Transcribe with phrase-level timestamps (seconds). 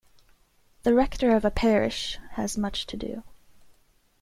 [0.81, 3.21] The rector of a parish has much to do.